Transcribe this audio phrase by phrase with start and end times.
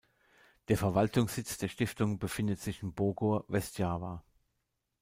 [0.67, 4.23] Der Verwaltungssitz der Stiftung befindet sich in Bogor, Westjava.